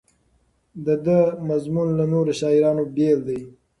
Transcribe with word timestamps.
د 0.85 0.87
ده 1.05 1.19
مضمون 1.49 1.87
له 1.99 2.05
نورو 2.13 2.31
شاعرانو 2.39 2.83
بېل 2.95 3.19
دی. 3.27 3.39